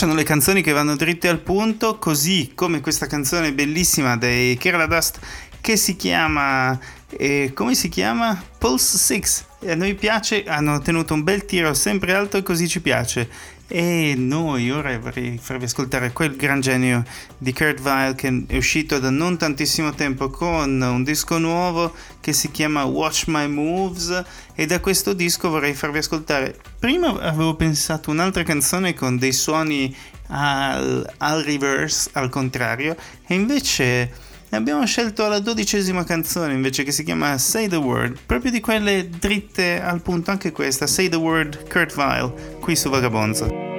Piacciono 0.01 0.19
le 0.19 0.25
canzoni 0.27 0.63
che 0.63 0.71
vanno 0.71 0.95
dritte 0.95 1.27
al 1.27 1.41
punto, 1.41 1.99
così 1.99 2.53
come 2.55 2.81
questa 2.81 3.05
canzone 3.05 3.53
bellissima 3.53 4.17
dei 4.17 4.57
Kerala 4.57 4.87
Dust 4.87 5.19
che 5.61 5.77
si 5.77 5.95
chiama... 5.95 6.75
eh, 7.09 7.51
come 7.53 7.75
si 7.75 7.87
chiama? 7.87 8.41
Pulse 8.57 8.97
6. 8.97 9.23
E 9.59 9.71
a 9.73 9.75
noi 9.75 9.93
piace, 9.93 10.43
hanno 10.45 10.79
tenuto 10.79 11.13
un 11.13 11.21
bel 11.21 11.45
tiro 11.45 11.75
sempre 11.75 12.15
alto 12.15 12.37
e 12.37 12.41
così 12.41 12.67
ci 12.67 12.81
piace. 12.81 13.29
E 13.73 14.15
noi 14.17 14.69
ora 14.69 14.99
vorrei 14.99 15.39
farvi 15.41 15.63
ascoltare 15.63 16.11
quel 16.11 16.35
gran 16.35 16.59
genio 16.59 17.05
di 17.37 17.53
Kurt 17.53 17.79
Weill 17.79 18.15
che 18.15 18.43
è 18.47 18.57
uscito 18.57 18.99
da 18.99 19.09
non 19.09 19.37
tantissimo 19.37 19.93
tempo 19.93 20.29
con 20.29 20.81
un 20.81 21.03
disco 21.05 21.37
nuovo 21.37 21.93
che 22.19 22.33
si 22.33 22.51
chiama 22.51 22.83
Watch 22.83 23.27
My 23.27 23.47
Moves 23.47 24.23
e 24.55 24.65
da 24.65 24.81
questo 24.81 25.13
disco 25.13 25.49
vorrei 25.49 25.73
farvi 25.73 25.99
ascoltare. 25.99 26.59
Prima 26.79 27.17
avevo 27.21 27.55
pensato 27.55 28.11
un'altra 28.11 28.43
canzone 28.43 28.93
con 28.93 29.17
dei 29.17 29.31
suoni 29.31 29.95
al, 30.27 31.09
al 31.19 31.41
reverse, 31.41 32.09
al 32.11 32.27
contrario, 32.27 32.97
e 33.25 33.35
invece 33.35 34.11
abbiamo 34.57 34.85
scelto 34.85 35.27
la 35.27 35.39
dodicesima 35.39 36.03
canzone 36.03 36.53
invece 36.53 36.83
che 36.83 36.91
si 36.91 37.03
chiama 37.03 37.37
Say 37.37 37.67
the 37.67 37.77
Word, 37.77 38.17
proprio 38.25 38.51
di 38.51 38.59
quelle 38.59 39.09
dritte 39.09 39.81
al 39.81 40.01
punto 40.01 40.31
anche 40.31 40.51
questa, 40.51 40.87
Say 40.87 41.09
the 41.09 41.15
Word 41.15 41.69
Kurt 41.69 41.95
Weill, 41.95 42.59
qui 42.59 42.75
su 42.75 42.89
Vagabonzo. 42.89 43.70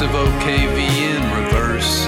Of 0.00 0.10
OKV 0.10 0.76
in 0.76 1.22
reverse. 1.44 2.06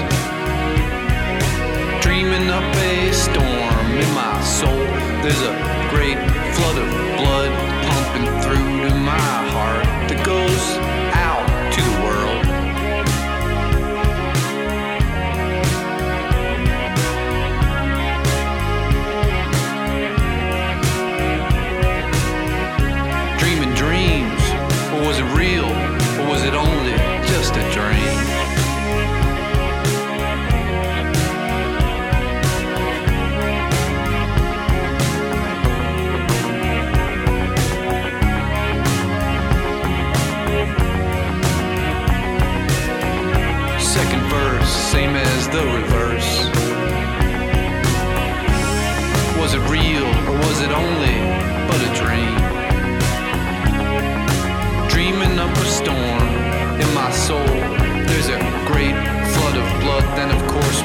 Dreaming 2.03 2.49
up 2.49 2.75
a 2.75 3.13
storm 3.13 3.91
in 3.91 4.13
my 4.13 4.41
soul. 4.43 4.83
There's 5.23 5.41
a 5.41 5.53
great 5.89 6.17
flood 6.55 6.77
of 6.79 6.89
blood 7.17 7.51
pumping 7.87 8.41
through 8.41 8.89
to 8.89 8.95
my 8.95 9.49
heart 9.53 9.85
that 10.09 10.25
goes 10.25 10.86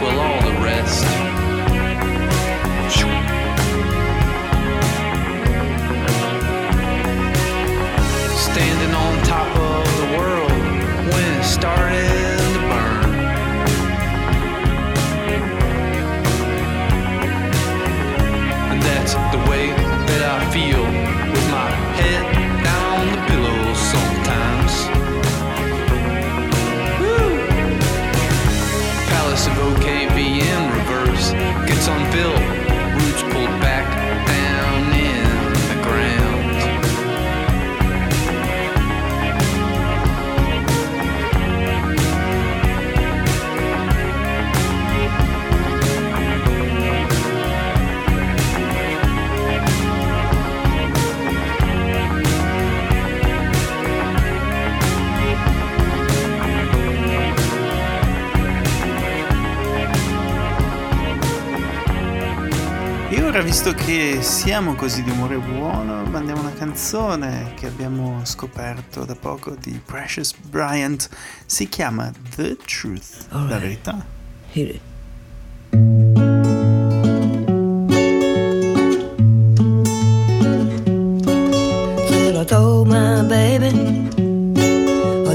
alone. 0.03 0.42
Visto 63.53 63.75
che 63.75 64.23
siamo 64.23 64.75
così 64.75 65.03
di 65.03 65.11
umore 65.11 65.37
buono, 65.37 66.05
mandiamo 66.05 66.41
una 66.41 66.55
canzone 66.55 67.53
che 67.55 67.67
abbiamo 67.67 68.25
scoperto 68.25 69.05
da 69.05 69.15
poco 69.15 69.55
di 69.61 69.79
Precious 69.85 70.33
Bryant. 70.49 71.11
Si 71.45 71.69
chiama 71.69 72.11
The 72.35 72.57
Truth, 72.57 73.27
la 73.29 73.41
Alright. 73.41 73.61
verità. 73.61 74.07
Hit 74.53 74.69
it. 74.71 74.81
I 82.35 82.45
told 82.47 82.89
my 82.89 83.23
baby 83.29 83.71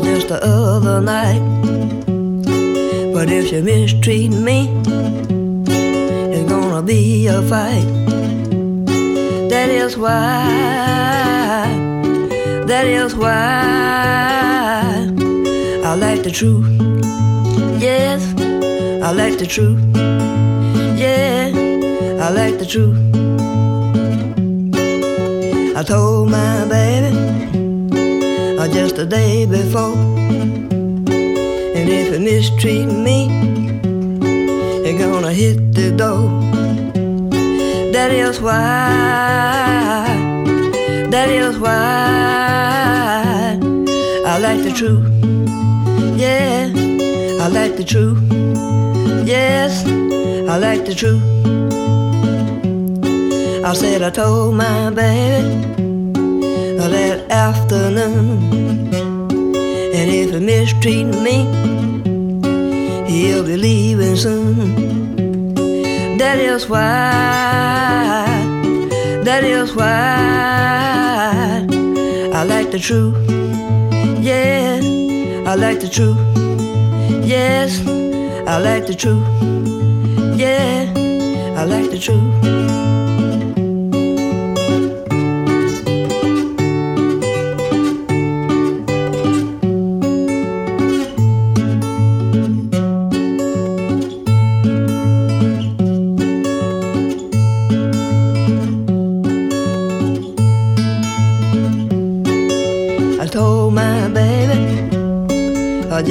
just 0.02 0.30
the 0.30 0.40
other 0.44 1.02
night. 1.02 1.40
But 3.14 3.30
if 3.30 3.50
she 3.50 3.62
mistreat 3.62 4.32
me, 4.32 4.72
it's 6.34 6.50
gonna 6.50 6.82
be 6.82 7.28
a 7.28 7.44
fight. 7.44 7.97
Why, 9.98 11.66
that 12.68 12.86
is 12.86 13.16
why 13.16 13.34
I 15.84 15.96
like 15.96 16.22
the 16.22 16.30
truth. 16.30 16.68
Yes, 17.82 18.22
I 19.04 19.12
like 19.12 19.40
the 19.40 19.48
truth. 19.48 19.82
Yeah, 21.00 21.50
I 22.22 22.30
like 22.30 22.60
the 22.60 22.66
truth. 22.68 22.96
I 25.76 25.82
told 25.82 26.30
my 26.30 26.66
baby 26.70 27.18
uh, 28.60 28.68
just 28.68 28.98
the 28.98 29.06
day 29.08 29.48
before. 29.48 29.98
And 31.76 31.90
if 31.90 32.14
it 32.14 32.22
mistreat 32.22 32.86
me, 32.86 33.30
you're 34.88 35.00
gonna 35.00 35.34
hit 35.34 35.74
the 35.74 35.92
door. 35.92 36.67
That 37.98 38.12
is 38.12 38.40
why, 38.40 38.54
that 41.10 41.30
is 41.30 41.58
why 41.58 43.58
I 44.24 44.38
like 44.38 44.62
the 44.62 44.72
truth. 44.72 45.10
Yeah, 46.16 46.70
I 47.42 47.48
like 47.48 47.76
the 47.76 47.84
truth. 47.84 48.22
Yes, 49.26 49.84
I 50.48 50.60
like 50.60 50.86
the 50.86 50.94
truth. 50.94 51.24
I 53.66 53.74
said 53.74 54.04
I 54.04 54.12
told 54.12 54.54
my 54.54 54.92
baby 54.92 55.66
that 56.78 57.32
afternoon. 57.32 58.54
And 59.96 60.12
if 60.12 60.34
he 60.34 60.40
mistreat 60.40 61.08
me, 61.08 61.48
he'll 63.10 63.44
be 63.44 63.58
leaving 63.58 64.16
soon. 64.16 65.07
That 66.28 66.40
is 66.40 66.68
why, 66.68 68.28
that 69.24 69.46
is 69.46 69.74
why 69.74 69.86
I 72.34 72.44
like 72.44 72.70
the 72.70 72.80
truth. 72.80 73.16
Yeah, 74.22 74.82
I 75.48 75.56
like 75.56 75.80
the 75.80 75.88
truth. 75.88 76.20
Yes, 77.26 77.80
I 78.46 78.58
like 78.58 78.88
the 78.88 78.94
truth. 78.94 79.26
Yeah, 80.38 80.92
I 81.56 81.64
like 81.64 81.92
the 81.92 81.98
truth. 81.98 82.97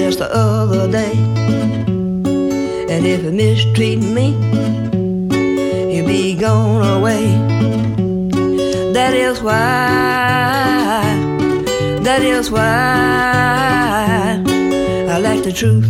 Just 0.07 0.21
the 0.21 0.33
other 0.33 0.89
day. 0.89 1.15
And 2.93 3.05
if 3.05 3.23
he 3.23 3.31
mistreat 3.31 3.99
me, 3.99 4.27
he'll 5.91 6.07
be 6.07 6.37
gone 6.37 6.83
away. 6.97 7.27
That 8.93 9.15
is 9.15 9.43
why, 9.43 9.57
that 12.05 12.23
is 12.23 12.53
why 12.53 12.63
I 15.15 15.19
like 15.19 15.43
the 15.43 15.53
truth. 15.53 15.89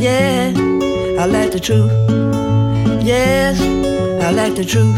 Yeah, 0.00 0.54
I 1.20 1.26
like 1.26 1.50
the 1.52 1.60
truth. 1.60 1.92
Yes, 3.04 3.60
I 4.24 4.30
like 4.30 4.54
the 4.54 4.64
truth. 4.64 4.96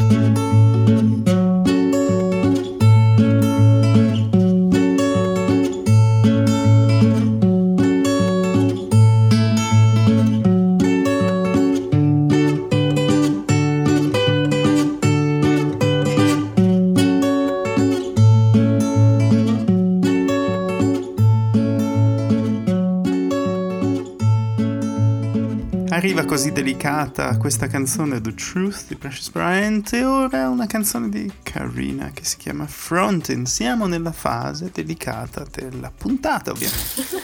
Così 26.85 26.91
delicata 26.91 27.37
questa 27.39 27.67
canzone 27.67 28.21
The 28.21 28.35
Truth 28.35 28.89
di 28.89 28.97
Precious 28.97 29.31
Bryant 29.31 29.91
e 29.95 30.05
ora 30.05 30.51
una 30.51 30.67
canzone 30.67 31.09
di 31.09 31.33
Karina 31.43 32.11
che 32.13 32.25
si 32.25 32.37
chiama 32.37 32.67
Frontin. 32.67 33.47
Siamo 33.47 33.87
nella 33.87 34.13
fase 34.13 34.71
delicata 34.71 35.47
della 35.51 35.91
puntata 35.97 36.51
ovviamente. 36.51 37.23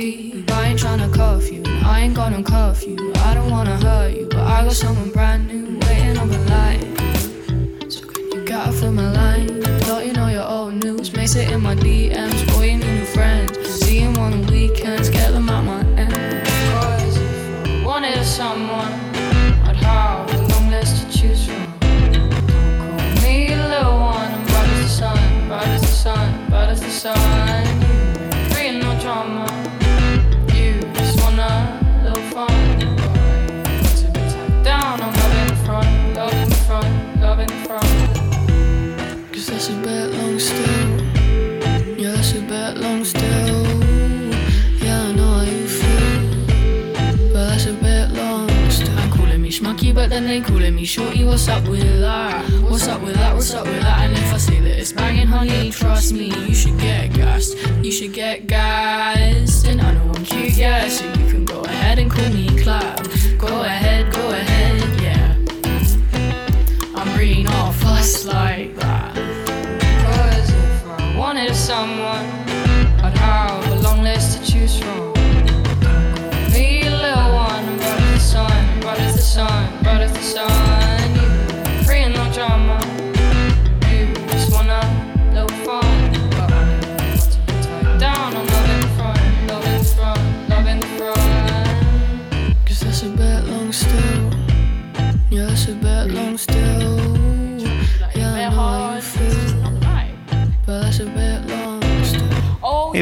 deep. 0.00 0.50
I 0.50 0.68
ain't 0.68 0.80
tryna 0.80 1.12
cuff 1.12 1.50
you. 1.52 1.62
I 1.84 2.00
ain't 2.00 2.14
gonna 2.14 2.42
cuff 2.42 2.86
you. 2.86 2.96
I 3.16 3.34
don't 3.34 3.50
wanna 3.50 3.76
hurt 3.84 4.12
you. 4.16 4.26
But 4.30 4.44
I 4.56 4.64
got 4.64 4.72
someone 4.72 5.10
brand 5.10 5.48
new 5.48 5.78
waiting 5.84 6.16
on 6.22 6.28
the 6.28 6.40
line. 6.54 7.90
So 7.90 8.00
can 8.06 8.24
you 8.32 8.54
off 8.54 8.82
of 8.82 8.94
my 8.94 9.10
line? 9.20 9.62
Thought 9.86 10.06
you 10.06 10.12
know 10.12 10.28
your 10.28 10.48
old 10.56 10.74
news. 10.84 11.12
Makes 11.14 11.34
it 11.36 11.50
in 11.52 11.60
my 11.62 11.74
DMs. 11.74 12.40
Boy, 12.52 12.70
you 12.70 12.78
need 12.78 12.94
new 13.00 13.04
friends. 13.16 13.52
See 13.80 13.98
him 13.98 14.16
on 14.18 14.30
the 14.32 14.52
weekends. 14.52 15.10
Get 15.10 15.32
them 15.32 15.48
out 15.50 15.64
my 15.64 15.80
end. 16.02 16.46
Cause 16.46 17.16
if 17.18 17.82
I 17.82 17.86
wanted 17.86 18.24
someone, 18.24 18.92
I'd 19.68 19.76
have 19.76 20.32
a 20.34 20.38
long 20.50 20.70
list 20.70 20.92
to 21.00 21.18
choose 21.18 21.44
from. 21.46 21.62
Don't 22.14 22.32
call 22.48 23.22
me 23.22 23.52
a 23.52 23.84
one. 24.16 24.32
Bright 24.50 24.68
as 24.68 24.82
the 24.82 24.88
sun, 24.88 25.48
bright 25.48 25.68
as 25.76 25.80
the 25.82 25.94
sun, 26.04 26.48
bright 26.48 26.70
as 26.70 26.80
the 26.80 26.90
sun. 26.90 27.79
Then 50.20 50.42
they 50.42 50.46
calling 50.46 50.74
me 50.74 50.84
shorty. 50.84 51.24
What's 51.24 51.48
up 51.48 51.66
with 51.66 52.00
that? 52.00 52.44
What's 52.62 52.86
up 52.88 53.02
with 53.02 53.14
that? 53.14 53.34
What's 53.34 53.54
up 53.54 53.66
with 53.66 53.80
that? 53.80 54.00
And 54.00 54.12
if 54.12 54.34
I 54.34 54.36
say 54.36 54.60
that 54.60 54.78
it's 54.78 54.92
banging, 54.92 55.26
honey, 55.26 55.70
trust 55.70 56.12
me, 56.12 56.26
you 56.46 56.54
should 56.54 56.78
get 56.78 57.12
gassed. 57.12 57.56
You 57.82 57.92
should 57.92 58.12
get 58.12 58.46
gassed. 58.46 59.66
And 59.66 59.80
I 59.80 59.92
know 59.92 60.12
I'm 60.14 60.24
cute, 60.24 60.54
yeah, 60.54 60.88
so 60.88 61.06
you 61.06 61.30
can 61.30 61.44
go 61.44 61.62
ahead 61.62 61.98
and 61.98 62.10
call 62.10 62.28
me 62.30 62.48
clap. 62.62 63.02
Go 63.38 63.62
ahead, 63.62 64.12
go 64.12 64.30
ahead, 64.30 65.00
yeah. 65.00 65.36
I'm 66.94 67.18
really 67.18 67.42
not 67.42 67.72
fussed 67.72 68.26
like 68.26 68.76
that. 68.76 69.14
Cause 70.04 70.50
if 70.50 70.86
I 70.86 71.16
wanted 71.16 71.54
someone, 71.54 72.26
I'd 73.04 73.16
have 73.16 73.72
a 73.72 73.76
long 73.76 74.02
list 74.02 74.38
to 74.38 74.52
choose 74.52 74.78
from. 74.78 75.09
star. 80.40 80.69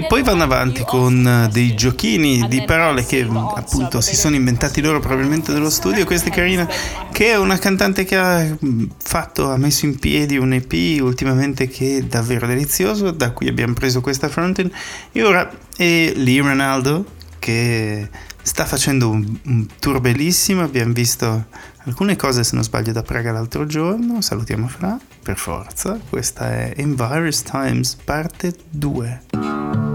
Poi 0.08 0.22
vanno 0.22 0.42
avanti 0.42 0.84
con 0.84 1.26
eh, 1.26 1.48
dei 1.52 1.74
giochini 1.74 2.48
di 2.48 2.62
parole 2.64 3.04
che 3.04 3.28
appunto 3.54 4.00
si 4.00 4.16
sono 4.16 4.36
inventati 4.36 4.80
loro 4.80 5.00
probabilmente 5.00 5.52
nello 5.52 5.68
studio. 5.68 6.06
Questa 6.06 6.30
è 6.30 6.32
Carina, 6.32 6.66
che 7.12 7.32
è 7.32 7.36
una 7.36 7.58
cantante 7.58 8.04
che 8.04 8.16
ha 8.16 8.42
mm, 8.42 8.84
fatto, 9.02 9.50
ha 9.50 9.58
messo 9.58 9.84
in 9.84 9.98
piedi 9.98 10.38
un 10.38 10.54
EP 10.54 11.02
ultimamente 11.02 11.68
che 11.68 11.98
è 11.98 12.02
davvero 12.02 12.46
delizioso, 12.46 13.10
da 13.10 13.32
cui 13.32 13.48
abbiamo 13.48 13.74
preso 13.74 14.00
questa 14.00 14.28
frontend. 14.28 14.72
E 15.12 15.22
ora 15.22 15.46
è 15.76 16.12
Lee 16.16 16.40
Ronaldo 16.40 17.04
che 17.38 18.08
sta 18.40 18.64
facendo 18.64 19.10
un, 19.10 19.38
un 19.44 19.66
tour 19.78 20.00
bellissimo. 20.00 20.62
Abbiamo 20.62 20.94
visto 20.94 21.48
alcune 21.84 22.16
cose, 22.16 22.44
se 22.44 22.54
non 22.54 22.64
sbaglio, 22.64 22.92
da 22.92 23.02
Praga 23.02 23.30
l'altro 23.30 23.66
giorno. 23.66 24.22
Salutiamo 24.22 24.68
Fra, 24.68 24.98
per 25.22 25.36
forza. 25.36 26.00
Questa 26.08 26.50
è 26.50 26.72
In 26.78 26.94
Virus 26.94 27.42
Times, 27.42 27.94
parte 28.02 28.54
2. 28.70 29.87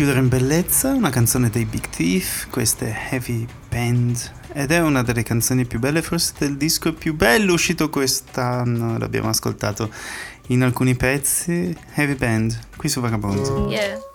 Chiudere 0.00 0.20
in 0.20 0.28
bellezza, 0.28 0.94
una 0.94 1.10
canzone 1.10 1.50
dei 1.50 1.66
Big 1.66 1.86
Thief, 1.90 2.48
questa 2.48 2.86
è 2.86 3.08
Heavy 3.10 3.46
Band 3.68 4.32
ed 4.54 4.70
è 4.70 4.80
una 4.80 5.02
delle 5.02 5.22
canzoni 5.22 5.66
più 5.66 5.78
belle, 5.78 6.00
forse 6.00 6.32
del 6.38 6.56
disco 6.56 6.94
più 6.94 7.14
bello 7.14 7.52
uscito 7.52 7.90
quest'anno, 7.90 8.96
l'abbiamo 8.96 9.28
ascoltato 9.28 9.90
in 10.46 10.62
alcuni 10.62 10.94
pezzi. 10.94 11.76
Heavy 11.92 12.14
Band, 12.14 12.58
qui 12.78 12.88
su 12.88 13.02
Vagabonzo. 13.02 13.68
Yeah. 13.68 14.09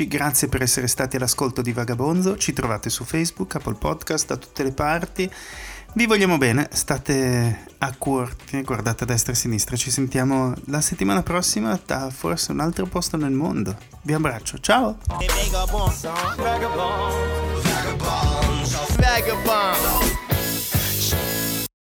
Amici, 0.00 0.06
grazie 0.08 0.48
per 0.48 0.62
essere 0.62 0.86
stati 0.86 1.16
all'ascolto 1.16 1.60
di 1.62 1.72
Vagabonzo. 1.72 2.36
Ci 2.36 2.52
trovate 2.52 2.88
su 2.90 3.04
Facebook, 3.04 3.54
Apple 3.56 3.74
Podcast, 3.74 4.26
da 4.26 4.36
tutte 4.36 4.62
le 4.62 4.72
parti. 4.72 5.30
Vi 5.92 6.06
vogliamo 6.06 6.38
bene, 6.38 6.68
state 6.72 7.66
a 7.78 7.92
cuore, 7.98 8.36
guardate 8.64 9.02
a 9.04 9.06
destra 9.06 9.32
e 9.32 9.34
a 9.34 9.38
sinistra. 9.38 9.76
Ci 9.76 9.90
sentiamo 9.90 10.54
la 10.66 10.80
settimana 10.80 11.22
prossima 11.22 11.78
da 11.84 12.10
forse 12.10 12.52
un 12.52 12.60
altro 12.60 12.86
posto 12.86 13.16
nel 13.16 13.32
mondo. 13.32 13.76
Vi 14.02 14.12
abbraccio, 14.12 14.58
ciao! 14.60 14.98
Vagabonds, 15.06 16.08
vagabonds, 16.36 17.64
vagabonds. 18.96 20.09